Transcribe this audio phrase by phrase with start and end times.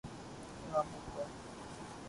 [0.63, 1.29] Allama Iqbal